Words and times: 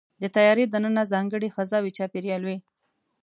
د 0.21 0.23
طیارې 0.35 0.65
دننه 0.73 1.03
ځانګړی 1.11 1.53
فضاوي 1.55 1.91
چاپېریال 1.97 2.41
وي. 2.45 2.57